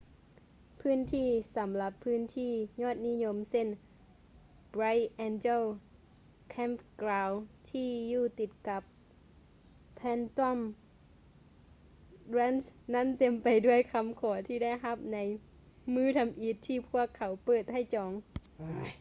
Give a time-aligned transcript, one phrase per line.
[0.79, 2.51] ພື້ນທີ່ສໍາລັບພຶ້ນທີ່
[2.81, 3.67] ຍອດນິຍົມເຊັ່ນ
[4.73, 5.63] bright angel
[6.55, 7.37] campground
[7.71, 8.83] ທີ່ຢູ່ຕິດກັບ
[9.99, 10.57] phantom
[12.37, 15.17] ranch ນັ້ນເຕັມໄປດ້ວຍຄໍາຂໍທີ່ໄດ້ຮັບໃນ
[15.93, 18.11] ມື້ທໍາອິດທີ່ພວກເຂົາເປີດໃຫ້ຈອງ